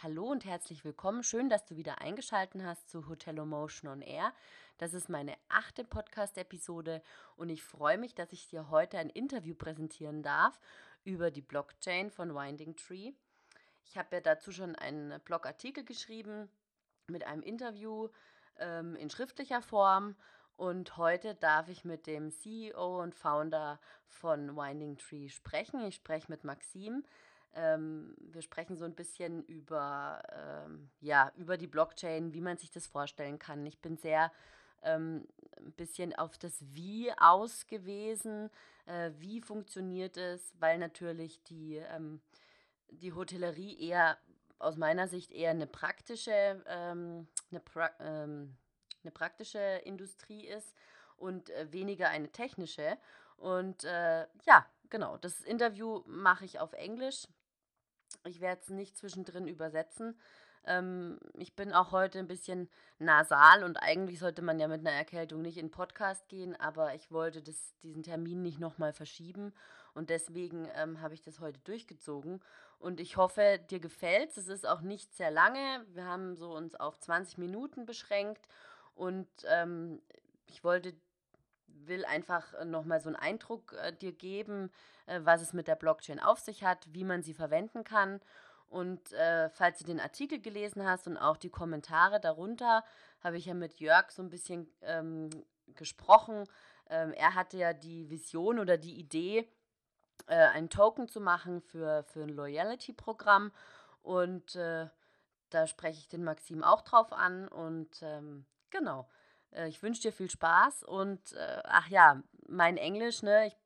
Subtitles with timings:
[0.00, 1.24] Hallo und herzlich willkommen.
[1.24, 4.32] Schön, dass du wieder eingeschaltet hast zu Hotel Motion on Air.
[4.76, 7.02] Das ist meine achte Podcast-Episode
[7.36, 10.60] und ich freue mich, dass ich dir heute ein Interview präsentieren darf
[11.02, 13.10] über die Blockchain von Winding Tree.
[13.86, 16.48] Ich habe ja dazu schon einen Blogartikel geschrieben
[17.08, 18.08] mit einem Interview
[18.60, 20.14] ähm, in schriftlicher Form
[20.56, 25.84] und heute darf ich mit dem CEO und Founder von Winding Tree sprechen.
[25.86, 27.02] Ich spreche mit Maxim.
[27.54, 32.70] Ähm, wir sprechen so ein bisschen über, ähm, ja, über die Blockchain, wie man sich
[32.70, 33.66] das vorstellen kann.
[33.66, 34.30] Ich bin sehr
[34.82, 38.50] ähm, ein bisschen auf das Wie ausgewiesen.
[38.86, 40.54] Äh, wie funktioniert es?
[40.58, 42.20] Weil natürlich die, ähm,
[42.90, 44.18] die Hotellerie eher
[44.58, 48.56] aus meiner Sicht eher eine praktische, ähm, eine, pra ähm,
[49.02, 50.74] eine praktische Industrie ist
[51.16, 52.98] und äh, weniger eine technische.
[53.36, 57.28] Und äh, ja, genau, das Interview mache ich auf Englisch.
[58.24, 60.18] Ich werde es nicht zwischendrin übersetzen.
[60.64, 64.92] Ähm, ich bin auch heute ein bisschen nasal und eigentlich sollte man ja mit einer
[64.92, 69.52] Erkältung nicht in Podcast gehen, aber ich wollte das, diesen Termin nicht nochmal verschieben
[69.94, 72.40] und deswegen ähm, habe ich das heute durchgezogen.
[72.78, 74.36] Und ich hoffe, dir gefällt es.
[74.36, 75.84] Es ist auch nicht sehr lange.
[75.94, 78.46] Wir haben so uns auf 20 Minuten beschränkt
[78.94, 80.00] und ähm,
[80.46, 80.94] ich wollte
[81.86, 84.70] will einfach nochmal so einen Eindruck äh, dir geben,
[85.06, 88.20] äh, was es mit der Blockchain auf sich hat, wie man sie verwenden kann.
[88.68, 92.84] Und äh, falls du den Artikel gelesen hast und auch die Kommentare darunter,
[93.22, 95.30] habe ich ja mit Jörg so ein bisschen ähm,
[95.74, 96.44] gesprochen.
[96.90, 99.48] Ähm, er hatte ja die Vision oder die Idee,
[100.26, 103.52] äh, einen Token zu machen für, für ein Loyalty-Programm.
[104.02, 104.88] Und äh,
[105.50, 107.48] da spreche ich den Maxim auch drauf an.
[107.48, 109.08] Und ähm, genau.
[109.52, 113.56] Äh, ich wünsche dir viel Spaß und äh, ach ja, mein Englisch, ne, ich,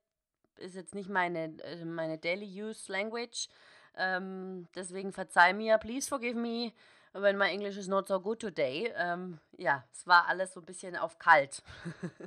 [0.56, 3.48] ist jetzt nicht meine, äh, meine Daily Use Language.
[3.97, 6.72] Ähm, deswegen verzeih mir, please forgive me
[7.12, 8.92] when my English is not so good today.
[8.97, 11.62] Ähm, ja, es war alles so ein bisschen auf kalt.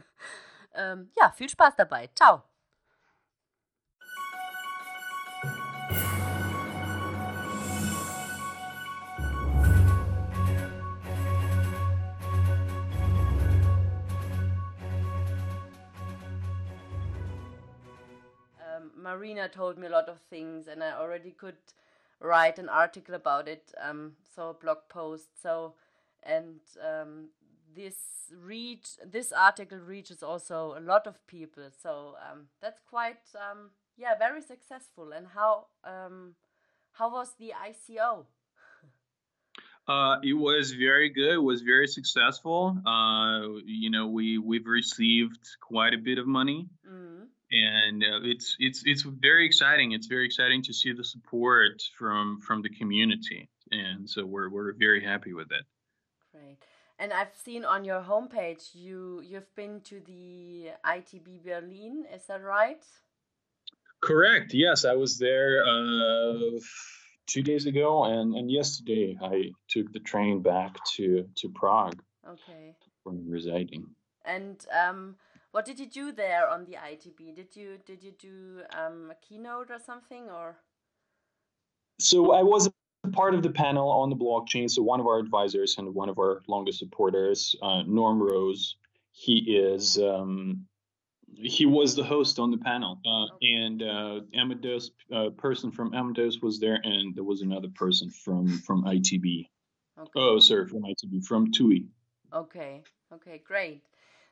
[0.73, 2.09] ähm, ja, viel Spaß dabei.
[2.15, 2.43] Ciao.
[19.05, 21.61] Marina told me a lot of things, and I already could
[22.19, 25.29] write an article about it, um, so a blog post.
[25.39, 25.75] So,
[26.23, 27.29] and um,
[27.75, 27.97] this
[28.35, 31.65] reach, this article reaches also a lot of people.
[31.83, 35.11] So um, that's quite, um, yeah, very successful.
[35.11, 36.33] And how um,
[36.93, 38.25] how was the ICO?
[39.87, 41.33] Uh, it was very good.
[41.33, 42.75] It was very successful.
[42.87, 46.67] Uh, you know, we we've received quite a bit of money.
[46.89, 47.14] Mm
[47.55, 49.93] and uh, it's it's it's very exciting.
[49.93, 54.73] It's very exciting to see the support from from the community, and so we're we're
[54.73, 55.65] very happy with it.
[56.33, 56.57] Great.
[56.97, 62.05] And I've seen on your homepage you you've been to the ITB Berlin.
[62.13, 62.83] Is that right?
[64.01, 64.53] Correct.
[64.53, 66.59] Yes, I was there uh,
[67.27, 72.01] two days ago, and and yesterday I took the train back to to Prague.
[72.27, 72.75] Okay.
[73.03, 73.85] Where I'm residing.
[74.25, 75.15] And um,
[75.55, 77.33] what did you do there on the ITB?
[77.33, 80.57] Did you did you do um, a keynote or something or?
[81.97, 82.69] So I was
[83.13, 84.69] part of the panel on the blockchain.
[84.69, 88.75] So one of our advisors and one of our longest supporters, uh, Norm Rose,
[89.13, 90.65] he is um,
[91.33, 93.53] he was the host on the panel, uh, okay.
[93.53, 98.45] and uh, Amadeus, uh, person from Amadeus was there, and there was another person from
[98.67, 99.47] from ITB.
[99.97, 100.11] Okay.
[100.17, 101.87] Oh, sorry, from ITB, from TUI.
[102.33, 102.83] Okay,
[103.13, 103.83] okay, great.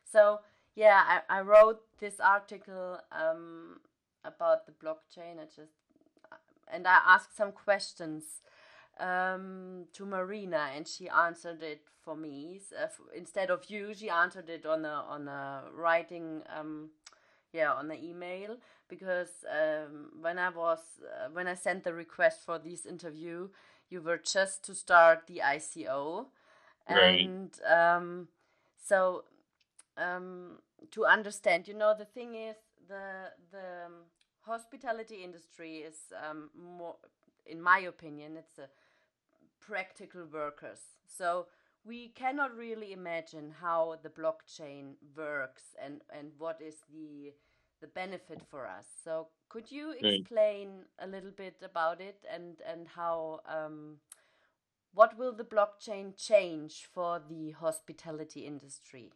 [0.03, 0.39] So
[0.75, 3.79] yeah, I, I wrote this article um,
[4.23, 5.39] about the blockchain.
[5.39, 5.73] I just
[6.72, 8.41] and I asked some questions
[9.00, 13.94] um, to Marina, and she answered it for me uh, instead of you.
[13.94, 16.89] She answered it on a on a writing, um,
[17.51, 18.57] yeah, on the email
[18.89, 23.50] because um, when I was uh, when I sent the request for this interview,
[23.89, 26.25] you were just to start the ICO,
[26.89, 27.25] right.
[27.25, 28.27] and um,
[28.83, 29.24] so
[29.98, 30.60] um,
[30.92, 31.68] to understand.
[31.68, 32.56] You know, the thing is,
[32.88, 33.94] the the um,
[34.42, 35.98] hospitality industry is
[36.30, 36.95] um, more,
[37.45, 38.69] in my opinion, it's a
[39.60, 40.80] practical workers.
[41.06, 41.48] So
[41.86, 47.34] we cannot really imagine how the blockchain works and and what is the
[47.81, 48.86] the benefit for us.
[49.04, 53.98] So could you explain a little bit about it and and how um,
[54.94, 59.12] what will the blockchain change for the hospitality industry?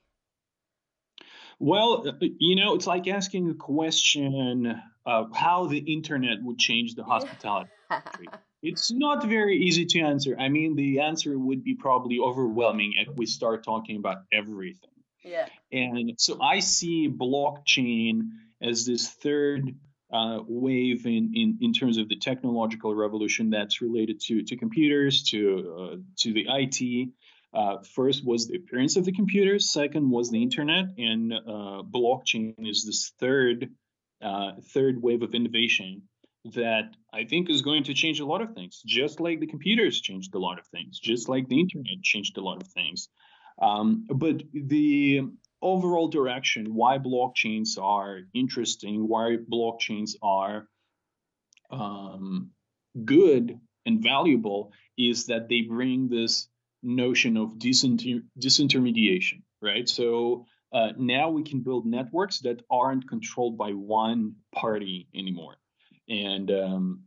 [1.59, 6.95] Well, uh, you know, it's like asking a question of how the internet would change
[6.95, 8.27] the hospitality industry.
[8.63, 10.35] It's not very easy to answer.
[10.37, 14.89] I mean, the answer would be probably overwhelming if we start talking about everything.
[15.23, 15.47] Yeah.
[15.71, 18.29] And so I see blockchain
[18.61, 19.75] as this third
[20.11, 25.23] uh, wave in, in, in terms of the technological revolution that's related to, to computers,
[25.29, 27.09] to, uh, to the IT.
[27.57, 32.53] Uh, first was the appearance of the computers, second was the internet, and uh, blockchain
[32.59, 33.71] is this third,
[34.21, 36.03] uh, third wave of innovation
[36.53, 39.99] that I think is going to change a lot of things, just like the computers
[40.01, 43.09] changed a lot of things, just like the internet changed a lot of things.
[43.59, 45.23] Um, but the
[45.59, 50.67] overall direction, why blockchains are interesting, why blockchains are
[51.71, 52.51] um,
[53.03, 56.47] good and valuable, is that they bring this
[56.83, 59.87] notion of disinter- disintermediation, right?
[59.87, 65.55] So uh, now we can build networks that aren't controlled by one party anymore,
[66.09, 67.03] and um,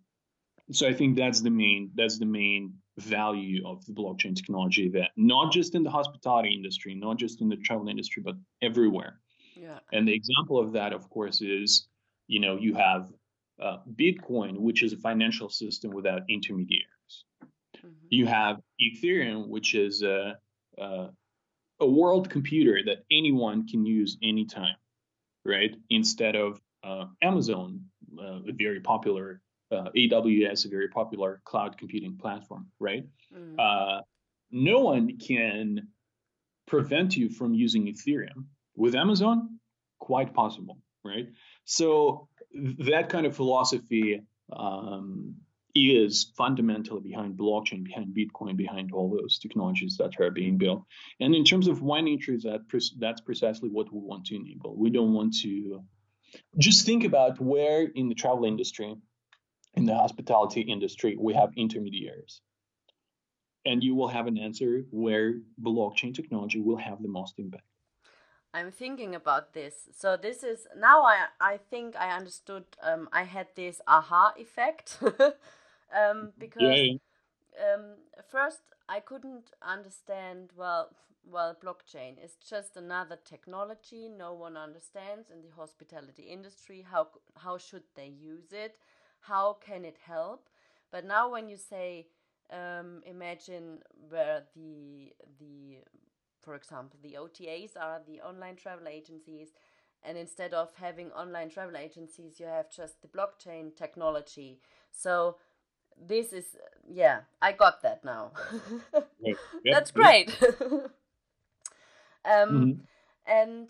[0.72, 5.10] so I think that's the main that's the main value of the blockchain technology that
[5.16, 9.20] not just in the hospitality industry, not just in the travel industry, but everywhere.
[9.54, 9.78] Yeah.
[9.92, 11.88] And the example of that, of course, is
[12.26, 13.10] you know you have
[13.60, 16.86] uh, Bitcoin, which is a financial system without intermediaries.
[17.84, 18.06] Mm-hmm.
[18.10, 20.36] You have Ethereum, which is a,
[20.78, 21.08] a,
[21.80, 24.76] a world computer that anyone can use anytime,
[25.44, 25.74] right?
[25.90, 27.84] Instead of uh, Amazon,
[28.18, 29.40] uh, a very popular
[29.70, 33.04] uh, AWS, a very popular cloud computing platform, right?
[33.36, 33.58] Mm.
[33.58, 34.02] Uh,
[34.50, 35.88] no one can
[36.66, 38.46] prevent you from using Ethereum.
[38.76, 39.58] With Amazon,
[39.98, 41.28] quite possible, right?
[41.64, 44.22] So that kind of philosophy
[44.52, 45.36] um,
[45.74, 50.84] is fundamentally behind blockchain, behind Bitcoin, behind all those technologies that are being built.
[51.20, 52.62] And in terms of Winding Tree, that
[52.98, 54.76] that's precisely what we want to enable.
[54.76, 55.82] We don't want to
[56.58, 58.96] just think about where in the travel industry
[59.74, 62.40] in the hospitality industry, we have intermediaries.
[63.64, 67.64] And you will have an answer where blockchain technology will have the most impact.
[68.52, 69.88] I'm thinking about this.
[69.96, 72.64] So this is now I I think I understood.
[72.82, 74.98] Um, I had this aha effect
[75.94, 76.82] um, because
[77.58, 77.96] um,
[78.30, 80.90] first I couldn't understand well.
[81.24, 86.84] Well, blockchain is just another technology no one understands in the hospitality industry.
[86.90, 88.76] How how should they use it?
[89.24, 90.48] how can it help
[90.90, 92.06] but now when you say
[92.50, 93.78] um, imagine
[94.08, 95.78] where the the
[96.40, 99.48] for example the otas are the online travel agencies
[100.02, 104.58] and instead of having online travel agencies you have just the blockchain technology
[104.90, 105.36] so
[106.06, 106.56] this is
[106.88, 108.32] yeah i got that now
[109.20, 110.36] yeah, yeah, that's great
[112.24, 112.78] um, mm -hmm.
[113.26, 113.68] and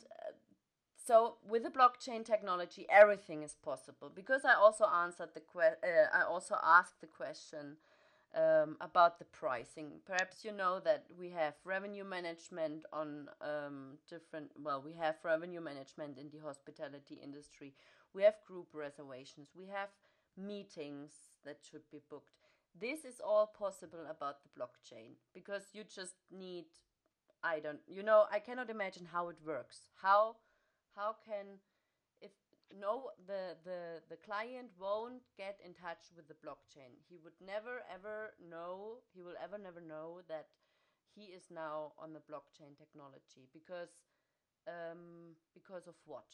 [1.11, 4.13] so with the blockchain technology, everything is possible.
[4.15, 7.79] Because I also answered the que- uh, I also asked the question
[8.35, 9.89] um, about the pricing.
[10.07, 14.53] Perhaps you know that we have revenue management on um, different.
[14.63, 17.73] Well, we have revenue management in the hospitality industry.
[18.15, 19.49] We have group reservations.
[19.57, 19.89] We have
[20.37, 21.13] meetings
[21.45, 22.49] that should be booked.
[22.79, 26.67] This is all possible about the blockchain because you just need.
[27.43, 27.81] I don't.
[27.89, 29.89] You know, I cannot imagine how it works.
[30.01, 30.37] How
[30.95, 31.59] how can
[32.21, 32.31] if
[32.79, 37.83] no the the the client won't get in touch with the blockchain he would never
[37.93, 40.47] ever know he will ever never know that
[41.15, 43.91] he is now on the blockchain technology because
[44.69, 46.27] um because of what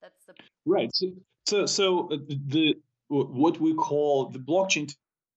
[0.00, 1.06] that's the right so
[1.46, 2.16] so so uh,
[2.48, 2.74] the
[3.12, 4.92] what we call the blockchain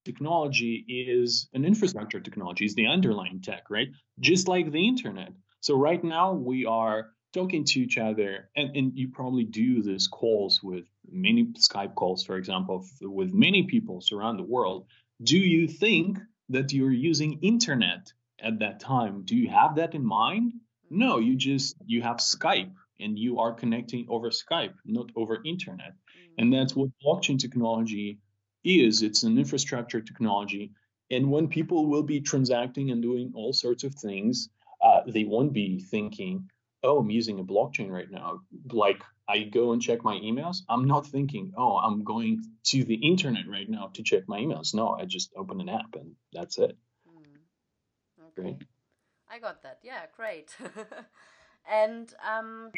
[0.06, 3.90] technology is an infrastructure technology is the underlying tech right?
[4.20, 5.32] Just like the internet.
[5.60, 10.08] So right now we are talking to each other and, and you probably do these
[10.08, 14.86] calls with many skype calls for example with many people around the world.
[15.22, 19.24] Do you think that you're using internet at that time?
[19.26, 20.54] Do you have that in mind?
[20.90, 25.94] No you just you have skype and you are connecting over skype not over internet.
[25.94, 26.05] mm-hmm.
[26.38, 28.20] And that's what blockchain technology
[28.64, 30.72] is it's an infrastructure technology
[31.12, 34.50] and when people will be transacting and doing all sorts of things
[34.84, 36.48] uh, they won't be thinking
[36.86, 38.42] oh, I'm using a blockchain right now.
[38.72, 40.58] Like I go and check my emails.
[40.70, 44.74] I'm not thinking, oh, I'm going to the internet right now to check my emails.
[44.74, 46.78] No, I just open an app and that's it.
[47.10, 48.30] Mm.
[48.40, 48.42] Okay.
[48.42, 48.64] Great.
[49.30, 49.80] I got that.
[49.84, 50.56] Yeah, great.
[51.70, 52.72] and um,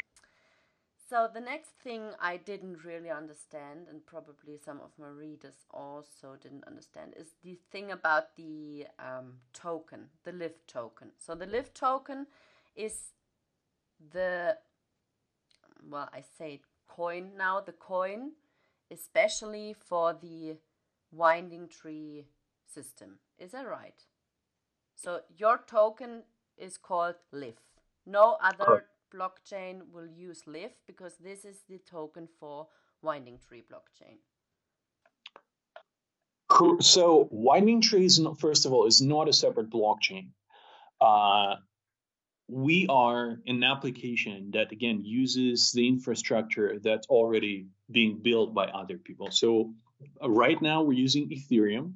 [1.10, 6.36] so the next thing I didn't really understand, and probably some of my readers also
[6.42, 11.12] didn't understand, is the thing about the um, token, the LIF token.
[11.18, 12.28] So the LIF token
[12.76, 13.14] is
[14.12, 14.56] the
[15.90, 18.30] well i say coin now the coin
[18.92, 20.58] especially for the
[21.12, 22.26] winding tree
[22.66, 23.20] system.
[23.40, 24.06] Is that right?
[24.96, 26.24] So your token
[26.58, 27.56] is called LIF.
[28.06, 28.86] No other.
[29.14, 32.68] Blockchain will use LIF because this is the token for
[33.02, 34.18] Winding Tree blockchain.
[36.82, 40.30] So Winding Tree is not, first of all, is not a separate blockchain.
[41.00, 41.56] Uh,
[42.48, 48.98] we are an application that again uses the infrastructure that's already being built by other
[48.98, 49.30] people.
[49.32, 49.74] So
[50.24, 51.94] uh, right now we're using Ethereum.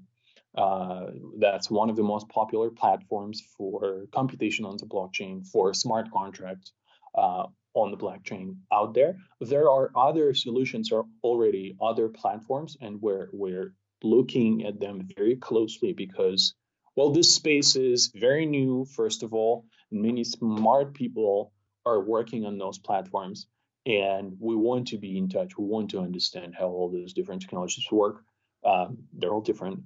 [0.53, 6.11] Uh, that's one of the most popular platforms for computation on the blockchain for smart
[6.11, 6.73] contracts
[7.15, 9.15] uh, on the blockchain out there.
[9.39, 15.35] There are other solutions or already other platforms, and we're we're looking at them very
[15.35, 16.53] closely because
[16.95, 18.85] well, this space is very new.
[18.85, 21.53] First of all, many smart people
[21.85, 23.47] are working on those platforms,
[23.85, 25.57] and we want to be in touch.
[25.57, 28.23] We want to understand how all those different technologies work.
[28.65, 29.83] Um, they're all different,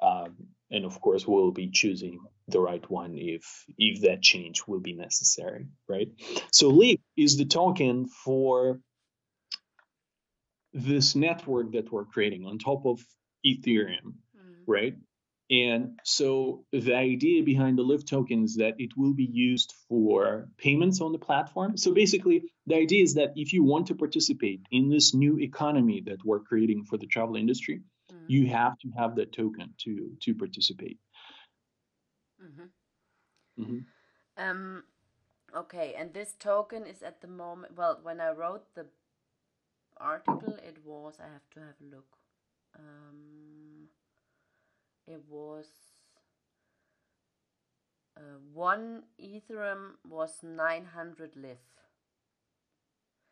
[0.00, 0.36] um,
[0.70, 4.92] and of course, we'll be choosing the right one if if that change will be
[4.94, 6.08] necessary, right?
[6.52, 8.80] So LIF is the token for
[10.72, 13.00] this network that we're creating on top of
[13.46, 14.64] Ethereum, Mm.
[14.66, 14.94] right?
[15.50, 20.48] And so the idea behind the LIF token is that it will be used for
[20.56, 21.76] payments on the platform.
[21.76, 26.00] So basically, the idea is that if you want to participate in this new economy
[26.06, 28.24] that we're creating for the travel industry, Mm.
[28.28, 29.92] you have to have that token to
[30.24, 30.98] to participate.
[33.56, 33.66] Mhm.
[33.66, 33.84] hmm
[34.36, 34.84] Um,
[35.54, 37.76] okay, and this token is at the moment.
[37.76, 38.86] Well, when I wrote the
[39.98, 41.18] article, it was.
[41.20, 42.16] I have to have a look.
[42.78, 43.88] Um,
[45.06, 45.66] it was.
[48.16, 51.58] Uh, one Ethereum was 900 LIF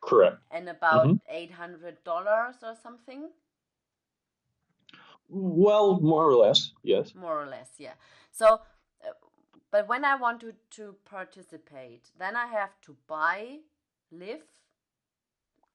[0.02, 0.42] Correct.
[0.52, 1.20] and about Mhm.
[1.28, 3.30] $800 or something,
[5.28, 7.14] Well, more or less, yes.
[7.14, 7.94] more or less, yeah.
[8.30, 8.60] So,
[9.72, 13.60] but when I want to, to participate, then I have to buy
[14.12, 14.42] LIF,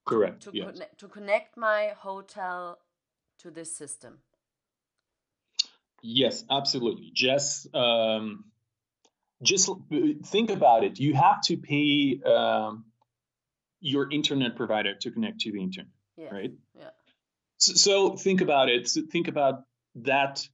[0.06, 0.44] Correct.
[0.44, 0.72] to yes.
[0.72, 2.78] connect to connect my hotel
[3.40, 4.20] to this system.
[6.02, 7.12] Yes, absolutely.
[7.14, 8.46] Just um,
[9.42, 9.70] just
[10.26, 11.00] think about it.
[11.00, 12.86] You have to pay um,
[13.82, 16.34] your internet provider to connect to the internet, Yeah.
[16.34, 16.52] right?
[16.78, 16.90] Yeah.
[17.58, 18.88] So, so think about it.
[18.88, 19.64] So think about
[19.96, 20.48] that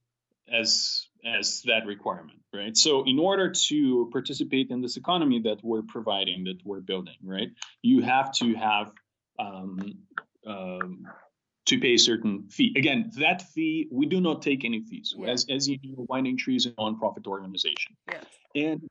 [0.47, 2.75] as as that requirement, right?
[2.75, 7.49] So in order to participate in this economy that we're providing, that we're building, right,
[7.81, 8.91] you have to have
[9.39, 9.79] um,
[10.45, 11.07] um,
[11.65, 12.73] to pay a certain fee.
[12.77, 15.15] Again, that fee we do not take any fees.
[15.17, 15.29] Yeah.
[15.29, 18.23] As as you know, Winding Tree is a nonprofit organization, Yeah.
[18.55, 18.81] and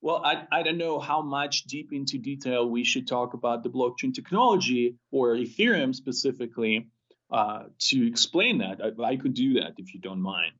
[0.00, 3.70] well, I, I don't know how much deep into detail we should talk about the
[3.70, 6.88] blockchain technology or Ethereum specifically
[7.30, 8.80] uh, to explain that.
[8.82, 10.54] I, I could do that if you don't mind.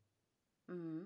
[0.70, 1.00] hmm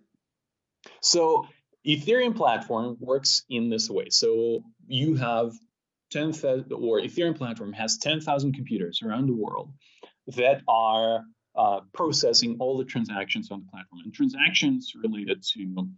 [1.07, 1.47] So
[1.87, 4.09] Ethereum platform works in this way.
[4.11, 5.53] So you have
[6.11, 9.73] 10,000 or Ethereum platform has 10,000 computers around the world
[10.29, 11.23] that are
[11.55, 15.89] uh, processing all the transactions on the platform and transactions related to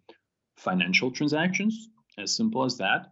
[0.56, 1.88] financial transactions,
[2.18, 3.06] as simple as that.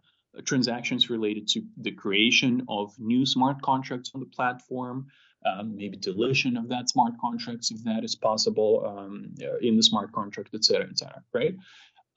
[0.45, 5.07] Transactions related to the creation of new smart contracts on the platform,
[5.45, 10.11] um, maybe deletion of that smart contracts if that is possible um, in the smart
[10.11, 11.55] contract, et cetera, et cetera, right?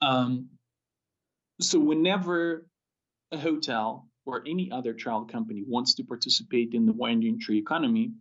[0.01, 0.49] Um,
[1.59, 2.65] so whenever
[3.31, 8.11] a hotel or any other travel company wants to participate in the winding tree economy,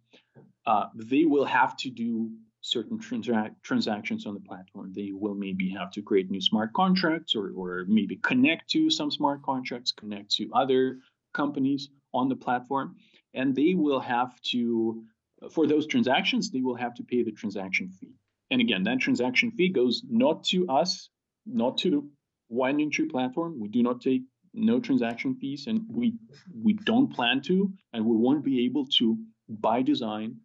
[0.66, 2.30] uh, they will have to do
[2.60, 4.92] certain transa- transactions on the platform.
[4.94, 9.10] They will maybe have to create new smart contracts or, or maybe connect to some
[9.10, 10.98] smart contracts, connect to other
[11.32, 12.96] companies on the platform.
[13.34, 15.04] And they will have to,
[15.50, 18.14] for those transactions, they will have to pay the transaction fee.
[18.50, 21.08] And again, that transaction fee goes not to us,
[21.46, 22.10] not to
[22.48, 23.60] Winding Tree platform.
[23.60, 24.22] We do not take
[24.52, 26.14] no transaction fees, and we
[26.52, 29.16] we don't plan to, and we won't be able to
[29.48, 30.36] by design.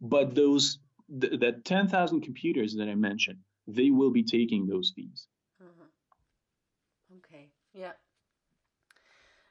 [0.00, 0.78] But those
[1.20, 5.26] th- that ten thousand computers that I mentioned, they will be taking those fees.
[5.60, 7.18] Uh-huh.
[7.18, 7.50] Okay.
[7.74, 7.92] Yeah.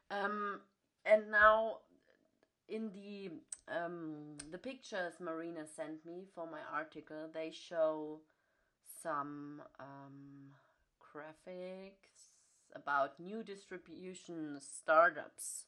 [0.10, 0.62] Um,
[1.06, 1.78] and now
[2.74, 3.30] in the
[3.70, 8.20] um, the pictures Marina sent me for my article, they show
[9.02, 10.52] some um,
[11.00, 12.32] graphics
[12.76, 15.66] about new distribution startups.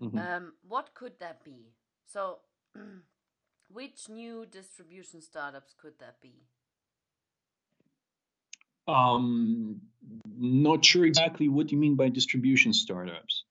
[0.00, 0.18] Mhm.
[0.18, 1.74] Um, what could that be?
[2.06, 2.40] So,
[3.68, 6.34] which new distribution startups could that be?
[8.86, 9.80] Um,
[10.36, 13.43] not sure exactly what you mean by distribution startups.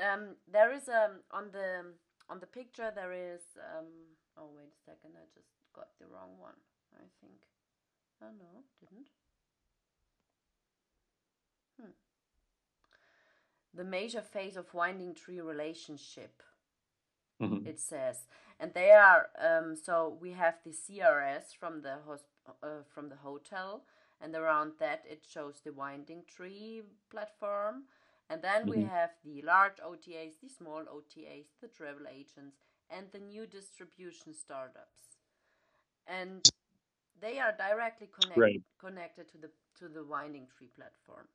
[0.00, 1.92] Um, there is um on the
[2.28, 3.42] on the picture there is
[3.76, 6.56] um oh wait a second I just got the wrong one
[6.96, 7.36] I think
[8.22, 9.06] Oh no, didn't.
[11.80, 11.90] Hmm.
[13.72, 16.42] The major phase of winding tree relationship.
[17.40, 17.66] Mm-hmm.
[17.66, 18.26] It says,
[18.58, 23.16] and they are um, so we have the CRS from the hosp- uh, from the
[23.16, 23.84] hotel,
[24.20, 27.84] and around that it shows the winding tree platform,
[28.30, 28.70] and then mm-hmm.
[28.70, 32.56] we have the large OTAs, the small OTAs, the travel agents,
[32.88, 35.18] and the new distribution startups,
[36.06, 36.48] and
[37.20, 38.62] they are directly connect- right.
[38.78, 41.26] connected to the to the winding tree platform.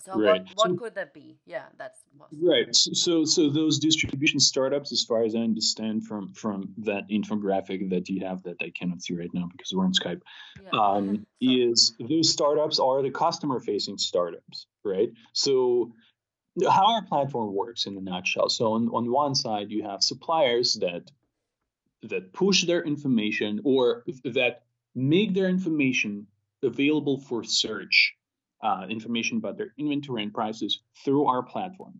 [0.00, 0.42] So right.
[0.42, 1.36] what, what so, could that be?
[1.44, 2.48] Yeah, that's possible.
[2.48, 2.74] right.
[2.74, 8.08] So so those distribution startups, as far as I understand from from that infographic that
[8.08, 10.22] you have that I cannot see right now because we're on Skype,
[10.62, 10.70] yeah.
[10.80, 15.10] um, is those startups are the customer facing startups, right?
[15.34, 15.92] So
[16.68, 18.48] how our platform works in a nutshell.
[18.48, 21.10] So on, on one side you have suppliers that
[22.02, 24.62] that push their information or that
[24.94, 26.26] make their information
[26.62, 28.14] available for search
[28.62, 31.94] uh, information about their inventory and prices through our platform.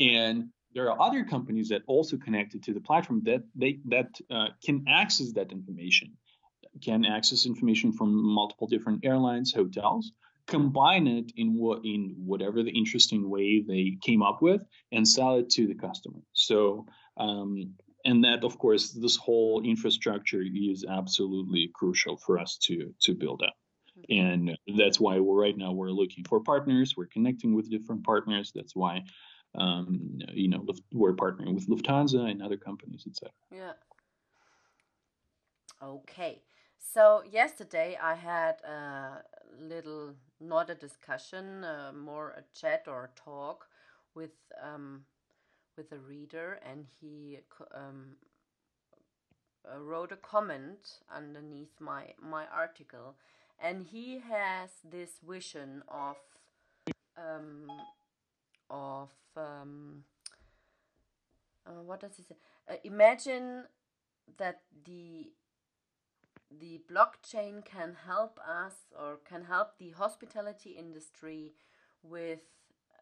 [0.00, 4.48] And there are other companies that also connected to the platform that they that uh,
[4.64, 6.12] can access that information,
[6.82, 10.12] can access information from multiple different airlines, hotels,
[10.48, 15.36] combine it in what in whatever the interesting way they came up with, and sell
[15.36, 16.20] it to the customer.
[16.32, 16.86] So.
[17.16, 17.74] Um,
[18.04, 23.42] and that, of course, this whole infrastructure is absolutely crucial for us to to build
[23.42, 23.56] up.
[24.08, 26.94] And that's why we're right now we're looking for partners.
[26.96, 28.52] We're connecting with different partners.
[28.54, 29.02] That's why
[29.54, 33.72] um, you know we're partnering with lufthansa and other companies etc yeah.
[35.82, 36.42] Okay.
[36.78, 39.22] So yesterday i had a
[39.60, 43.66] little not a discussion uh, more a chat or a talk
[44.14, 44.30] with
[44.62, 45.02] um,
[45.76, 47.38] with a reader and he
[47.74, 48.16] um,
[49.64, 53.16] uh, wrote a comment underneath my my article
[53.60, 56.16] and he has this vision of
[57.16, 57.70] um,
[58.70, 60.04] of um,
[61.66, 62.36] uh, what does he say?
[62.68, 63.64] Uh, imagine
[64.38, 65.30] that the
[66.50, 71.52] the blockchain can help us or can help the hospitality industry
[72.02, 72.40] with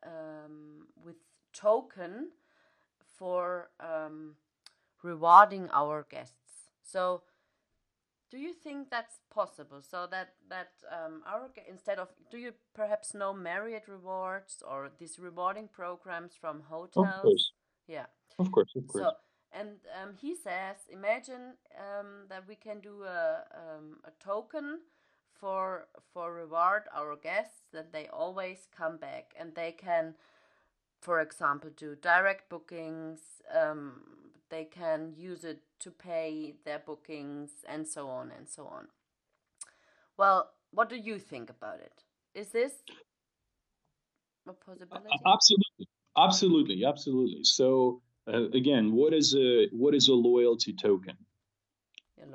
[0.04, 1.16] um, with
[1.52, 2.30] token
[3.18, 4.34] for um,
[5.02, 6.70] rewarding our guests.
[6.82, 7.22] So
[8.30, 9.80] do you think that's possible?
[9.80, 15.18] So that that um, our instead of do you perhaps know Marriott rewards or these
[15.18, 17.06] rewarding programs from hotels?
[17.06, 17.52] Of course.
[17.86, 18.06] Yeah.
[18.38, 19.04] Of course, of course.
[19.04, 19.12] So
[19.58, 19.68] and
[20.02, 24.80] um, he says, imagine um, that we can do a um, a token
[25.40, 30.14] for for reward our guests that they always come back and they can,
[31.00, 33.20] for example, do direct bookings.
[33.54, 34.02] Um,
[34.50, 38.88] they can use it to pay their bookings and so on and so on.
[40.16, 42.04] Well, what do you think about it?
[42.34, 42.72] Is this
[44.48, 45.08] a possibility?
[45.26, 47.44] Absolutely, absolutely, absolutely.
[47.44, 51.16] So uh, again, what is a what is a loyalty token?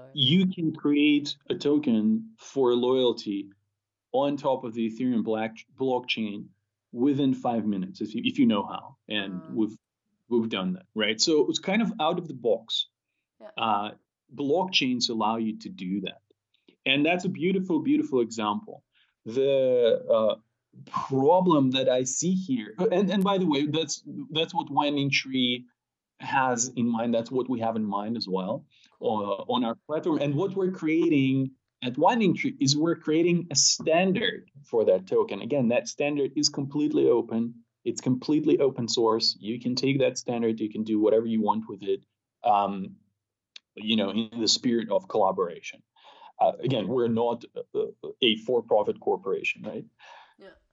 [0.01, 0.19] loyalty.
[0.19, 3.49] You can create a token for loyalty
[4.11, 6.45] on top of the Ethereum black, blockchain
[6.91, 8.97] within five minutes if you, if you know how.
[9.09, 9.53] And mm.
[9.53, 9.77] we've
[10.29, 11.19] we've done that, right?
[11.19, 12.87] So it's kind of out of the box.
[13.39, 13.47] Yeah.
[13.57, 13.91] Uh,
[14.33, 16.21] blockchains allow you to do that,
[16.85, 18.83] and that's a beautiful, beautiful example.
[19.25, 20.35] The uh,
[20.87, 25.65] problem that I see here, and and by the way, that's that's what Winding Tree
[26.21, 27.13] has in mind.
[27.13, 28.65] That's what we have in mind as well
[29.01, 31.51] uh, on our platform, and what we're creating
[31.83, 35.41] at Winding Tree is we're creating a standard for that token.
[35.41, 37.55] Again, that standard is completely open.
[37.83, 39.35] It's completely open source.
[39.39, 42.05] You can take that standard, you can do whatever you want with it,
[42.43, 42.95] um,
[43.75, 45.81] you know, in the spirit of collaboration.
[46.39, 47.43] Uh, again, we're not
[47.75, 47.85] a,
[48.21, 49.85] a for-profit corporation, right?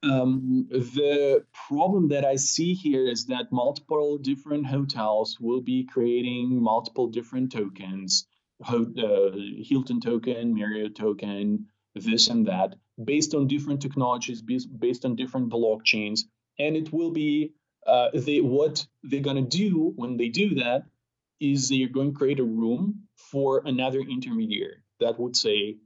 [0.03, 6.63] Um, the problem that I see here is that multiple different hotels will be creating
[6.63, 8.27] multiple different tokens,
[8.65, 15.51] uh, Hilton token, Marriott token, this and that, based on different technologies, based on different
[15.51, 16.21] blockchains,
[16.59, 17.55] and it will be
[17.87, 20.83] uh, they what they're going to do when they do that
[21.41, 25.77] is they're going to create a room for another intermediary that would say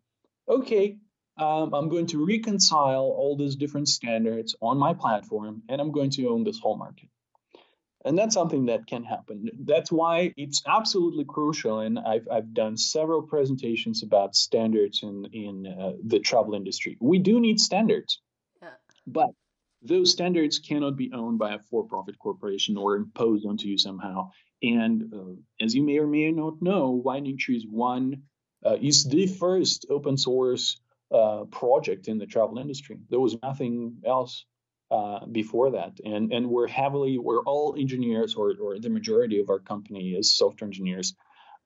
[0.48, 0.96] okay
[1.42, 6.10] um, i'm going to reconcile all these different standards on my platform and i'm going
[6.10, 7.08] to own this whole market
[8.04, 12.76] and that's something that can happen that's why it's absolutely crucial and i've, I've done
[12.76, 18.20] several presentations about standards in, in uh, the travel industry we do need standards
[18.62, 18.70] yeah.
[19.06, 19.30] but
[19.84, 24.30] those standards cannot be owned by a for-profit corporation or imposed onto you somehow.
[24.62, 28.22] And uh, as you may or may not know, Winding Tree is one
[28.64, 30.80] uh, is the first open source
[31.12, 32.98] uh, project in the travel industry.
[33.10, 34.44] There was nothing else
[34.90, 39.48] uh, before that, and and we're heavily we're all engineers, or or the majority of
[39.48, 41.14] our company is software engineers,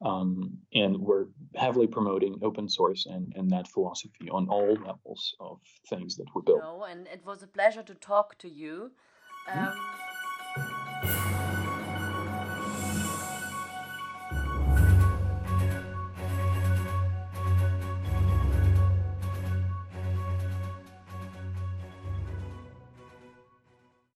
[0.01, 5.59] um, and we're heavily promoting open source and and that philosophy on all levels of
[5.89, 6.61] things that we build.
[6.61, 8.93] No, and it was a pleasure to talk to you.
[9.53, 9.75] Um,